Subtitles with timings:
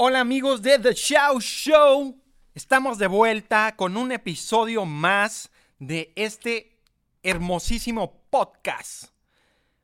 [0.00, 2.22] Hola amigos de The Show Show.
[2.54, 6.78] Estamos de vuelta con un episodio más de este
[7.24, 9.06] hermosísimo podcast.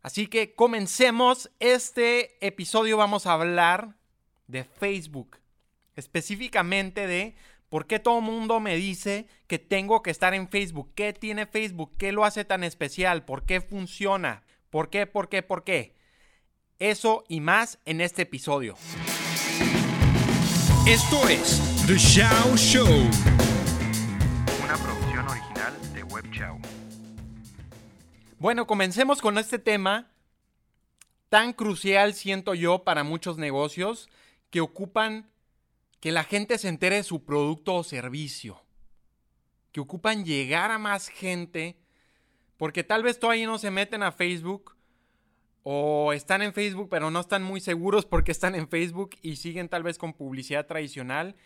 [0.02, 1.50] Así que comencemos.
[1.58, 3.96] Este episodio vamos a hablar
[4.46, 5.38] de Facebook.
[5.96, 7.34] Específicamente de
[7.68, 10.92] por qué todo el mundo me dice que tengo que estar en Facebook.
[10.94, 11.90] ¿Qué tiene Facebook?
[11.98, 13.24] ¿Qué lo hace tan especial?
[13.24, 14.44] ¿Por qué funciona?
[14.70, 15.08] ¿Por qué?
[15.08, 15.42] ¿Por qué?
[15.42, 15.96] ¿Por qué?
[16.78, 18.76] Eso y más en este episodio.
[20.86, 22.86] Esto es The Show Show.
[24.62, 26.58] Una producción original de Web Chow.
[28.38, 30.10] Bueno, comencemos con este tema
[31.30, 34.10] tan crucial, siento yo, para muchos negocios
[34.50, 35.30] que ocupan
[36.00, 38.62] que la gente se entere de su producto o servicio.
[39.72, 41.78] Que ocupan llegar a más gente.
[42.58, 44.76] Porque tal vez todavía no se meten a Facebook.
[45.62, 49.68] O están en Facebook pero no están muy seguros porque están en Facebook y siguen
[49.68, 51.36] tal vez con publicidad tradicional.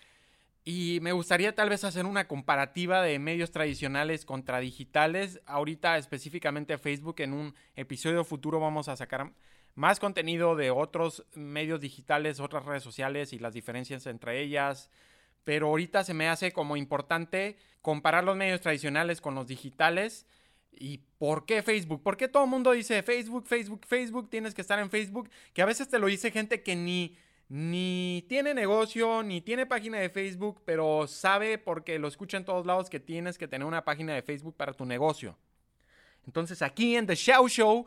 [0.65, 5.41] Y me gustaría tal vez hacer una comparativa de medios tradicionales contra digitales.
[5.47, 9.33] Ahorita específicamente Facebook en un episodio futuro vamos a sacar
[9.75, 14.91] más contenido de otros medios digitales, otras redes sociales y las diferencias entre ellas.
[15.45, 20.27] Pero ahorita se me hace como importante comparar los medios tradicionales con los digitales.
[20.79, 22.03] ¿Y por qué Facebook?
[22.03, 24.31] ¿Por qué todo el mundo dice Facebook, Facebook, Facebook?
[24.31, 25.29] Tienes que estar en Facebook.
[25.53, 27.17] Que a veces te lo dice gente que ni
[27.49, 32.67] ni tiene negocio, ni tiene página de Facebook, pero sabe porque lo escucha en todos
[32.67, 35.39] lados que tienes que tener una página de Facebook para tu negocio.
[36.27, 37.87] Entonces aquí en The Show Show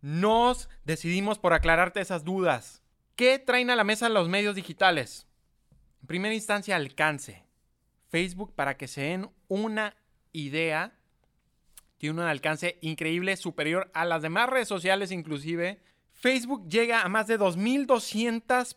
[0.00, 2.82] nos decidimos por aclararte esas dudas.
[3.16, 5.26] ¿Qué traen a la mesa los medios digitales?
[6.02, 7.44] En primera instancia, alcance.
[8.08, 9.96] Facebook, para que se den una
[10.32, 10.99] idea,
[12.00, 15.82] tiene un alcance increíble, superior a las demás redes sociales inclusive.
[16.14, 18.74] Facebook llega a más de 2.200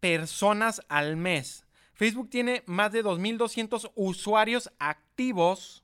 [0.00, 1.64] personas al mes.
[1.94, 5.82] Facebook tiene más de 2.200 usuarios activos,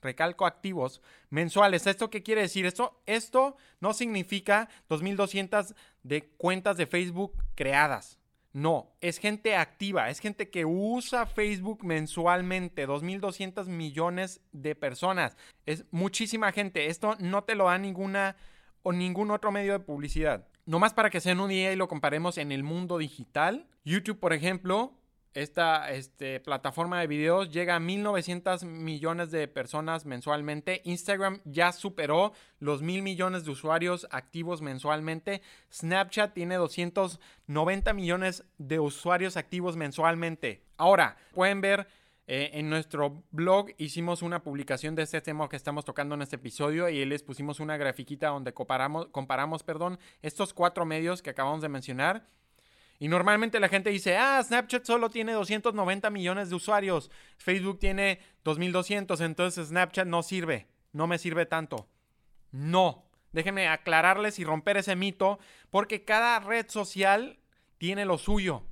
[0.00, 1.86] recalco activos, mensuales.
[1.86, 2.66] ¿Esto qué quiere decir?
[2.66, 8.18] Esto, esto no significa 2.200 de cuentas de Facebook creadas.
[8.52, 15.36] No, es gente activa, es gente que usa Facebook mensualmente, 2.200 millones de personas.
[15.64, 16.86] Es muchísima gente.
[16.86, 18.36] Esto no te lo da ninguna
[18.82, 20.46] o ningún otro medio de publicidad.
[20.66, 23.66] Nomás para que se den un día y lo comparemos en el mundo digital.
[23.84, 24.98] YouTube, por ejemplo,
[25.34, 30.82] esta este, plataforma de videos llega a 1.900 millones de personas mensualmente.
[30.84, 35.42] Instagram ya superó los mil millones de usuarios activos mensualmente.
[35.72, 40.64] Snapchat tiene 290 millones de usuarios activos mensualmente.
[40.76, 41.86] Ahora, pueden ver
[42.26, 46.36] eh, en nuestro blog hicimos una publicación de este tema que estamos tocando en este
[46.36, 51.62] episodio y les pusimos una grafiquita donde comparamos, comparamos perdón, estos cuatro medios que acabamos
[51.62, 52.28] de mencionar.
[53.02, 58.20] Y normalmente la gente dice, ah, Snapchat solo tiene 290 millones de usuarios, Facebook tiene
[58.44, 61.88] 2200, entonces Snapchat no sirve, no me sirve tanto.
[62.52, 67.40] No, déjenme aclararles y romper ese mito, porque cada red social
[67.76, 68.62] tiene lo suyo.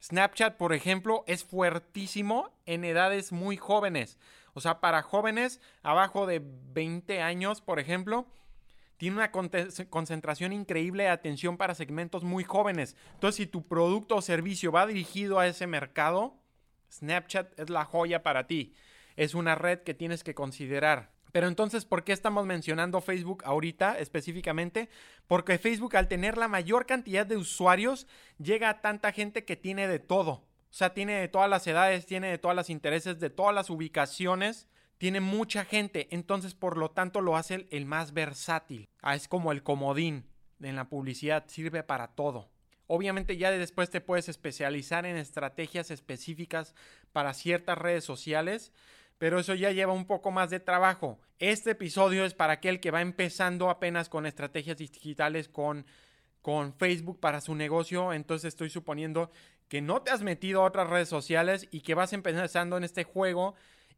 [0.00, 4.20] Snapchat, por ejemplo, es fuertísimo en edades muy jóvenes.
[4.52, 8.28] O sea, para jóvenes abajo de 20 años, por ejemplo,
[9.04, 9.30] tiene una
[9.90, 12.96] concentración increíble de atención para segmentos muy jóvenes.
[13.12, 16.38] Entonces, si tu producto o servicio va dirigido a ese mercado,
[16.90, 18.72] Snapchat es la joya para ti.
[19.16, 21.12] Es una red que tienes que considerar.
[21.32, 24.88] Pero entonces, ¿por qué estamos mencionando Facebook ahorita específicamente?
[25.26, 28.06] Porque Facebook al tener la mayor cantidad de usuarios
[28.38, 30.30] llega a tanta gente que tiene de todo.
[30.30, 33.68] O sea, tiene de todas las edades, tiene de todas las intereses, de todas las
[33.68, 34.66] ubicaciones.
[34.98, 38.88] Tiene mucha gente, entonces por lo tanto lo hace el, más versátil.
[39.02, 40.26] Ah, es como el comodín
[40.60, 42.50] en la publicidad, sirve para todo.
[42.86, 46.74] Obviamente ya después te puedes especializar en estrategias específicas
[47.12, 48.72] para ciertas redes sociales,
[49.18, 51.18] pero eso ya lleva un poco más de trabajo.
[51.38, 55.86] Este episodio es para aquel que va empezando apenas con estrategias digitales con,
[56.42, 59.30] con Facebook para su negocio, entonces estoy suponiendo
[59.68, 63.04] que no te has metido a otras redes sociales y que vas empezando en este
[63.04, 63.54] juego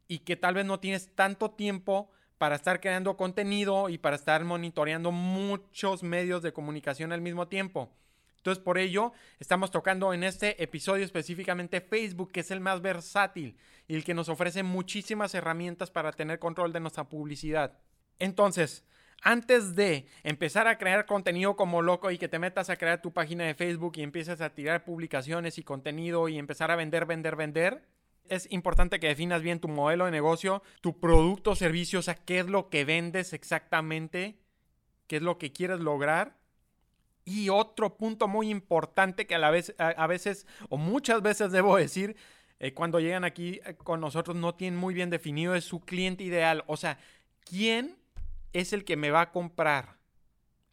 [0.07, 4.43] y que tal vez no tienes tanto tiempo para estar creando contenido y para estar
[4.43, 7.91] monitoreando muchos medios de comunicación al mismo tiempo.
[8.37, 13.57] Entonces, por ello, estamos tocando en este episodio específicamente Facebook, que es el más versátil
[13.87, 17.77] y el que nos ofrece muchísimas herramientas para tener control de nuestra publicidad.
[18.19, 18.85] Entonces,
[19.21, 23.11] antes de empezar a crear contenido como loco y que te metas a crear tu
[23.11, 27.35] página de Facebook y empieces a tirar publicaciones y contenido y empezar a vender, vender,
[27.35, 27.83] vender,
[28.29, 32.15] es importante que definas bien tu modelo de negocio, tu producto o servicio, o sea,
[32.15, 34.37] qué es lo que vendes exactamente,
[35.07, 36.37] qué es lo que quieres lograr
[37.25, 41.75] Y otro punto muy importante que a, la vez, a, veces o muchas veces debo
[41.75, 42.15] decir,
[42.59, 46.23] eh, cuando llegan aquí eh, con nosotros no tienen muy bien definido es su cliente
[46.23, 46.63] ideal.
[46.67, 46.99] O sea,
[47.43, 47.97] ¿quién
[48.53, 49.97] es el que me va a comprar?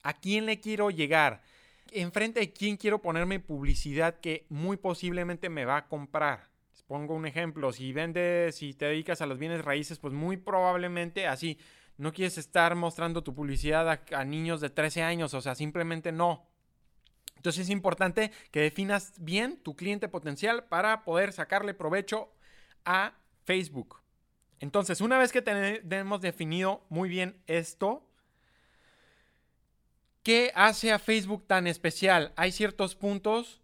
[0.05, 1.43] ¿A quién le quiero llegar?
[1.91, 6.54] Enfrente de quién quiero ponerme publicidad que muy posiblemente me va a comprar.
[6.87, 7.73] Pongo un ejemplo.
[7.73, 11.59] Si vendes, si te dedicas a los bienes raíces, pues muy probablemente así.
[11.97, 15.35] No quieres estar mostrando tu publicidad a, a niños de 13 años.
[15.35, 16.47] O sea, simplemente no.
[17.37, 22.33] Entonces es importante que definas bien tu cliente potencial para poder sacarle provecho
[22.85, 23.13] a
[23.45, 24.01] Facebook.
[24.61, 28.09] Entonces, una vez que tenemos definido muy bien esto,
[30.23, 32.33] ¿qué hace a Facebook tan especial?
[32.37, 33.61] Hay ciertos puntos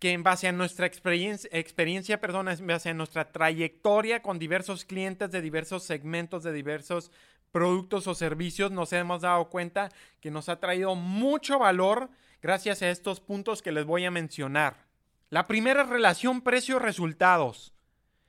[0.00, 4.86] que en base a nuestra experiencia, experiencia perdón, en base a nuestra trayectoria con diversos
[4.86, 7.12] clientes de diversos segmentos, de diversos
[7.52, 12.08] productos o servicios, nos hemos dado cuenta que nos ha traído mucho valor
[12.40, 14.86] gracias a estos puntos que les voy a mencionar.
[15.28, 17.74] La primera relación precio-resultados.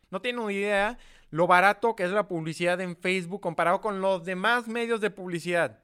[0.09, 0.97] No tienen idea
[1.29, 5.79] lo barato que es la publicidad en Facebook comparado con los demás medios de publicidad.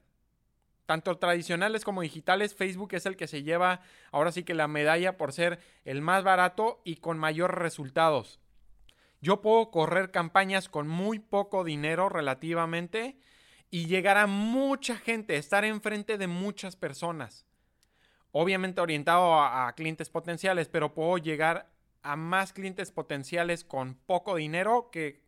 [0.87, 3.81] Tanto tradicionales como digitales, Facebook es el que se lleva
[4.11, 8.39] ahora sí que la medalla por ser el más barato y con mayores resultados.
[9.21, 13.19] Yo puedo correr campañas con muy poco dinero relativamente
[13.69, 17.45] y llegar a mucha gente, estar enfrente de muchas personas
[18.39, 21.71] obviamente orientado a, clientes potenciales, pero puedo llegar
[22.03, 25.23] a más clientes potenciales con poco dinero que,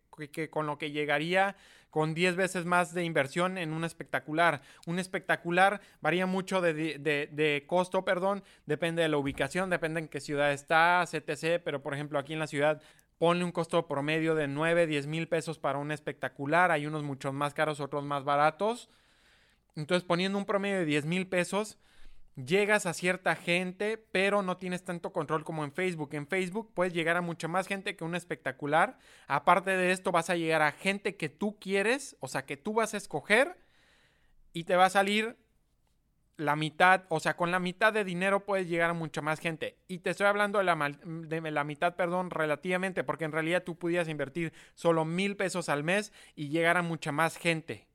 [0.52, 1.56] con lo que llegaría
[1.90, 4.62] con 10 veces más de inversión en un espectacular.
[4.86, 10.52] Un espectacular varía mucho de, costo, perdón, depende de la ubicación, depende en qué ciudad
[10.52, 11.62] está, etc.
[11.64, 12.82] Pero por ejemplo aquí en la ciudad
[13.18, 16.72] ponle un costo promedio de 9, 10 mil pesos para un espectacular.
[16.72, 18.90] Hay unos muchos más caros, otros más baratos.
[19.76, 21.78] Entonces poniendo un promedio de 10 mil pesos,
[22.46, 26.10] llegas a cierta gente, pero no tienes tanto control como en Facebook.
[26.14, 28.98] En Facebook puedes llegar a mucha más gente que un espectacular.
[29.28, 32.74] Aparte de esto, vas a llegar a gente que tú quieres, o sea, que tú
[32.74, 33.58] vas a escoger
[34.54, 35.38] y te va a salir
[36.40, 39.78] la mitad, o sea, con la mitad de dinero puedes llegar a mucha más gente.
[39.90, 43.78] Y te estoy hablando de la, de la mitad, perdón, relativamente, porque en realidad tú
[43.78, 47.89] pudieras invertir solo mil pesos al mes y llegar a mucha más gente.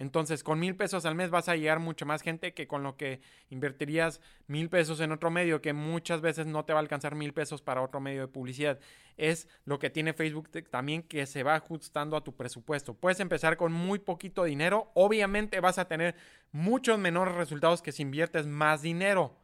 [0.00, 2.96] Entonces, con mil pesos al mes vas a llegar mucha más gente que con lo
[2.96, 3.20] que
[3.50, 7.34] invertirías mil pesos en otro medio, que muchas veces no te va a alcanzar mil
[7.34, 8.80] pesos para otro medio de publicidad.
[9.18, 12.94] Es lo que tiene Facebook también que se va ajustando a tu presupuesto.
[12.94, 14.90] Puedes empezar con muy poquito dinero.
[14.94, 16.14] Obviamente vas a tener
[16.50, 19.36] muchos menores resultados que si inviertes más dinero.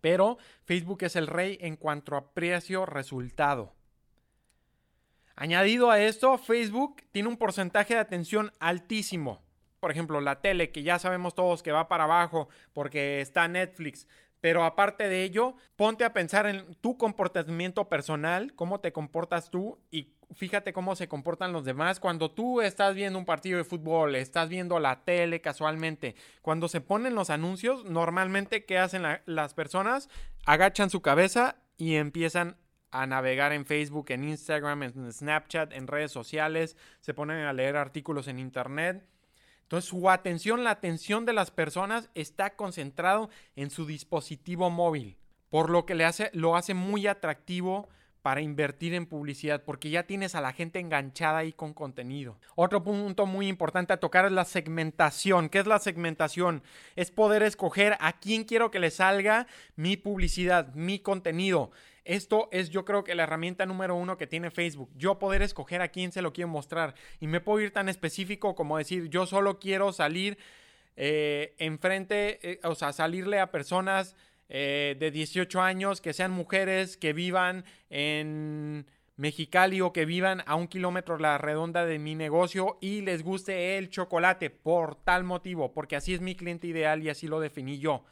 [0.00, 3.74] Pero Facebook es el rey en cuanto a precio-resultado.
[5.34, 9.44] Añadido a esto, Facebook tiene un porcentaje de atención altísimo
[9.86, 14.08] por ejemplo, la tele, que ya sabemos todos que va para abajo porque está Netflix.
[14.40, 19.78] Pero aparte de ello, ponte a pensar en tu comportamiento personal, cómo te comportas tú
[19.92, 22.00] y fíjate cómo se comportan los demás.
[22.00, 26.80] Cuando tú estás viendo un partido de fútbol, estás viendo la tele casualmente, cuando se
[26.80, 30.08] ponen los anuncios, normalmente, ¿qué hacen las personas?
[30.46, 32.56] Agachan su cabeza y empiezan
[32.90, 37.76] a navegar en Facebook, en Instagram, en Snapchat, en redes sociales, se ponen a leer
[37.76, 39.06] artículos en Internet
[39.66, 45.16] entonces su atención, la atención de las personas está concentrado en su dispositivo móvil,
[45.50, 47.88] por lo que le hace, lo hace muy atractivo
[48.22, 52.38] para invertir en publicidad, porque ya tienes a la gente enganchada ahí con contenido.
[52.54, 55.48] Otro punto muy importante a tocar es la segmentación.
[55.48, 56.62] ¿Qué es la segmentación?
[56.94, 61.72] Es poder escoger a quién quiero que le salga mi publicidad, mi contenido.
[62.06, 64.90] Esto es yo creo que la herramienta número uno que tiene Facebook.
[64.96, 66.94] Yo poder escoger a quién se lo quiero mostrar.
[67.20, 70.38] Y me puedo ir tan específico como decir, yo solo quiero salir
[70.94, 74.14] eh, enfrente, eh, o sea, salirle a personas
[74.48, 78.86] eh, de 18 años que sean mujeres, que vivan en...
[79.18, 83.78] Mexicali o que vivan a un kilómetro la redonda de mi negocio y les guste
[83.78, 87.78] el chocolate por tal motivo, porque así es mi cliente ideal y así lo definí
[87.78, 88.04] yo.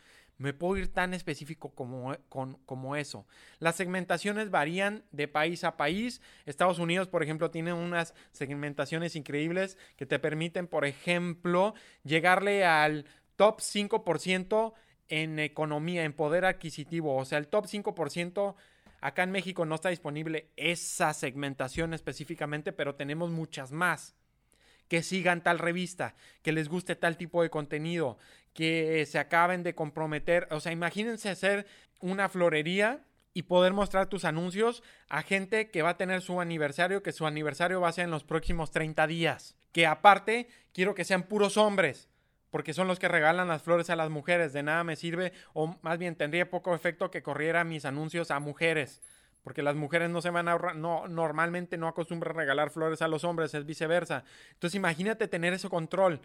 [0.44, 3.26] Me puedo ir tan específico como, e, como eso.
[3.60, 6.20] Las segmentaciones varían de país a país.
[6.44, 11.72] Estados Unidos, por ejemplo, tiene unas segmentaciones increíbles que te permiten, por ejemplo,
[12.02, 14.74] llegarle al top 5%
[15.08, 17.16] en economía, en poder adquisitivo.
[17.16, 18.54] O sea, el top 5%...
[19.00, 24.14] Acá en México no está disponible esa segmentación específicamente, pero tenemos muchas más
[24.88, 28.18] que sigan tal revista, que les guste tal tipo de contenido,
[28.52, 30.46] que se acaben de comprometer.
[30.50, 31.66] O sea, imagínense hacer
[32.00, 37.02] una florería y poder mostrar tus anuncios a gente que va a tener su aniversario,
[37.02, 39.56] que su aniversario va a ser en los próximos 30 días.
[39.72, 42.08] Que aparte, quiero que sean puros hombres
[42.54, 44.52] porque son los que regalan las flores a las mujeres.
[44.52, 48.38] De nada me sirve, o más bien tendría poco efecto que corriera mis anuncios a
[48.38, 49.02] mujeres.
[49.44, 53.08] Porque las mujeres no se van a ahorrar, no, normalmente no acostumbran regalar flores a
[53.08, 54.24] los hombres, es viceversa.
[54.54, 56.20] Entonces imagínate tener ese control,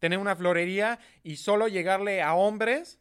[0.00, 2.98] tener una florería y solo llegarle a hombres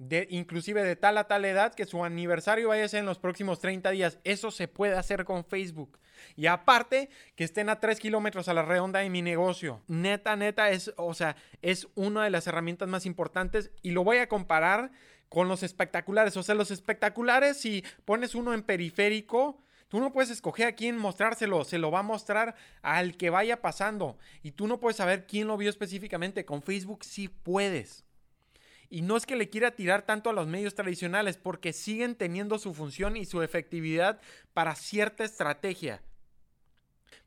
[0.00, 3.18] de, inclusive de tal a tal edad, que su aniversario vaya a ser en los
[3.18, 4.18] próximos 30 días.
[4.24, 5.98] Eso se puede hacer con Facebook.
[6.36, 9.82] Y aparte, que estén a 3 kilómetros a la redonda de mi negocio.
[9.88, 14.18] Neta, neta, es, o sea, es una de las herramientas más importantes y lo voy
[14.18, 14.90] a comparar
[15.30, 16.36] con los espectaculares.
[16.36, 20.96] O sea, los espectaculares, si pones uno en periférico, Tú no puedes escoger a quién
[20.96, 24.18] mostrárselo, se lo va a mostrar al que vaya pasando.
[24.40, 26.44] Y tú no puedes saber quién lo vio específicamente.
[26.44, 28.04] Con Facebook sí puedes.
[28.88, 32.60] Y no es que le quiera tirar tanto a los medios tradicionales, porque siguen teniendo
[32.60, 34.20] su función y su efectividad
[34.54, 36.00] para cierta estrategia.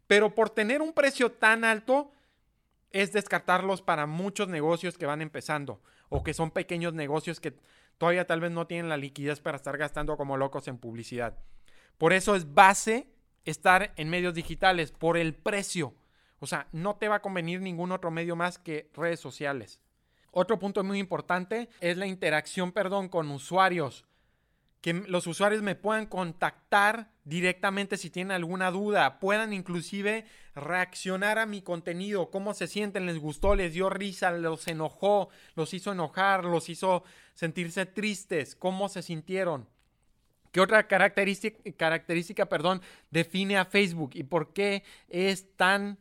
[0.08, 2.14] Pero por tener un precio tan alto,
[2.92, 7.58] es descartarlos para muchos negocios que van empezando o que son pequeños negocios que
[7.98, 11.38] todavía tal vez no tienen la liquidez para estar gastando como locos en publicidad.
[11.98, 13.08] Por eso es base
[13.46, 15.94] estar en medios digitales, por el precio.
[16.40, 19.80] O sea, no te va a convenir ningún otro medio más que redes sociales.
[20.32, 24.06] Otro punto muy importante es la interacción, perdón, con usuarios.
[24.84, 30.26] Que los usuarios me puedan contactar directamente si tienen alguna duda, puedan inclusive
[30.56, 35.74] reaccionar a mi contenido, cómo se sienten, les gustó, les dio risa, los enojó, los
[35.74, 39.70] hizo enojar, los hizo sentirse tristes, cómo se sintieron.
[40.52, 45.98] ¿Qué otra característica, característica perdón, define a Facebook y por qué es tan,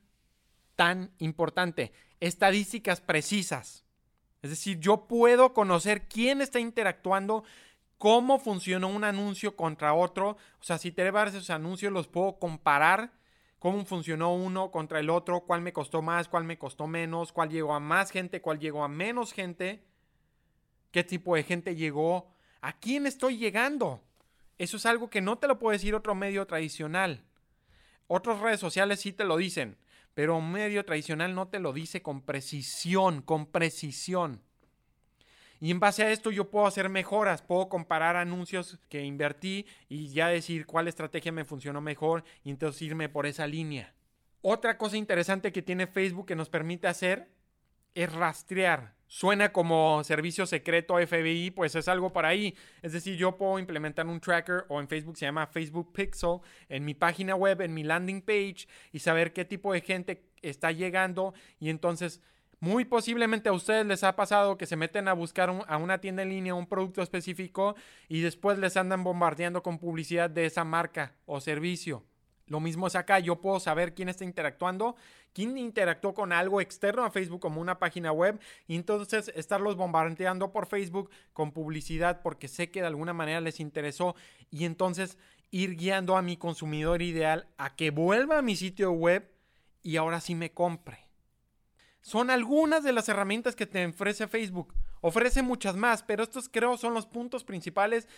[0.74, 1.92] tan importante?
[2.18, 3.84] Estadísticas precisas.
[4.42, 7.44] Es decir, yo puedo conocer quién está interactuando,
[8.02, 10.30] cómo funcionó un anuncio contra otro.
[10.30, 13.12] O sea, si tengo varios anuncios, los puedo comparar.
[13.60, 17.48] Cómo funcionó uno contra el otro, cuál me costó más, cuál me costó menos, cuál
[17.48, 19.84] llegó a más gente, cuál llegó a menos gente,
[20.90, 22.28] qué tipo de gente llegó,
[22.60, 24.02] a quién estoy llegando.
[24.58, 27.22] Eso es algo que no te lo puede decir otro medio tradicional.
[28.08, 29.76] Otras redes sociales sí te lo dicen
[30.14, 34.42] pero un medio tradicional no te lo dice con precisión, con precisión.
[35.62, 40.08] Y en base a esto yo puedo hacer mejoras, puedo comparar anuncios que invertí y
[40.08, 43.94] ya decir cuál estrategia me funcionó mejor y entonces irme por esa línea.
[44.40, 47.30] Otra cosa interesante que tiene Facebook que nos permite hacer
[47.94, 52.56] es rastrear suena como servicio secreto FBI, pues es algo para ahí.
[52.80, 56.38] Es decir, yo puedo implementar un tracker o en Facebook se llama Facebook Pixel
[56.70, 60.72] en mi página web, en mi landing page y saber qué tipo de gente está
[60.72, 62.22] llegando y entonces
[62.62, 66.22] muy posiblemente a ustedes les ha pasado que se meten a buscar a una tienda
[66.22, 67.74] en línea un producto específico
[68.08, 72.04] y después les andan bombardeando con publicidad de esa marca o servicio.
[72.46, 74.94] Lo mismo es acá, yo puedo saber quién está interactuando,
[75.32, 78.38] quién interactuó con algo externo a Facebook como una página web
[78.68, 83.58] y entonces estarlos bombardeando por Facebook con publicidad porque sé que de alguna manera les
[83.58, 84.14] interesó
[84.52, 85.18] y entonces
[85.50, 89.28] ir guiando a mi consumidor ideal a que vuelva a mi sitio web
[89.82, 91.01] y ahora sí me compre.
[92.02, 94.74] Son algunas de las herramientas que te ofrece Facebook.
[95.00, 98.08] Ofrece muchas más, pero estos creo son los puntos principales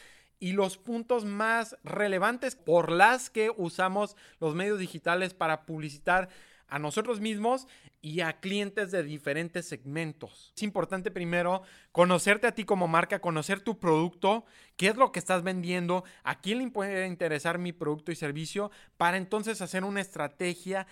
[0.40, 6.28] y los puntos más relevantes por las que usamos los medios digitales para publicitar
[6.66, 7.68] a nosotros mismos
[8.00, 10.52] y a clientes de diferentes segmentos.
[10.56, 11.62] Es importante primero
[11.92, 14.44] conocerte a ti como marca, conocer tu producto,
[14.76, 18.70] qué es lo que estás vendiendo, a quién le puede interesar mi producto y servicio,
[18.96, 20.86] para entonces hacer una estrategia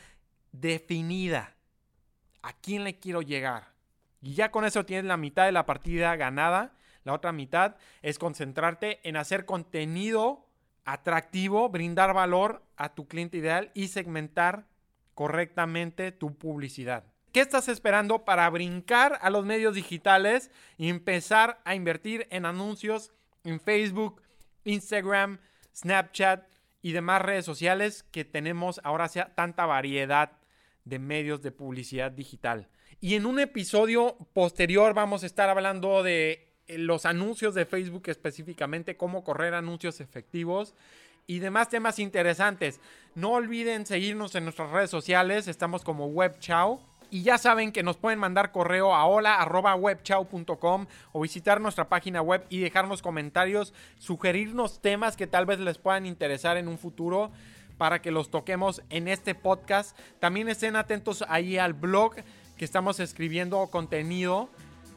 [0.53, 1.57] definida.
[2.43, 3.73] ¿A quién le quiero llegar?
[4.21, 8.19] Y ya con eso tienes la mitad de la partida ganada la otra mitad es
[8.19, 10.47] concentrarte en hacer contenido
[10.85, 14.67] atractivo, brindar valor a tu cliente ideal y segmentar
[15.15, 17.05] correctamente tu publicidad.
[17.33, 23.13] ¿Qué estás esperando para brincar a los medios digitales y empezar a invertir en anuncios
[23.45, 24.23] en Facebook,
[24.65, 25.39] Instagram,
[25.75, 26.47] Snapchat
[26.83, 30.33] y demás redes sociales que tenemos ahora sea tanta variedad
[30.85, 32.69] de medios de publicidad digital?
[33.01, 38.05] Y en un episodio posterior vamos a estar hablando de eh, los anuncios de Facebook
[38.07, 40.75] específicamente, cómo correr anuncios efectivos
[41.27, 42.81] y demás temas interesantes.
[43.15, 46.81] No olviden seguirnos en nuestras redes sociales, estamos como WebChow.
[47.11, 52.47] Y ya saben que nos pueden mandar correo a hola.webchow.com o visitar nuestra página web
[52.49, 57.31] y dejarnos comentarios, sugerirnos temas que tal vez les puedan interesar en un futuro
[57.79, 59.99] para que los toquemos en este podcast.
[60.21, 62.17] También estén atentos ahí al blog
[62.57, 64.49] que estamos escribiendo contenido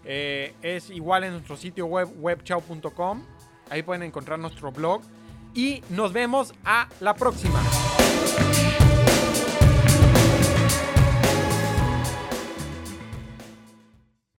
[0.05, 3.23] eh, es igual en nuestro sitio web webchao.com.
[3.69, 5.01] Ahí pueden encontrar nuestro blog.
[5.53, 7.61] Y nos vemos a la próxima.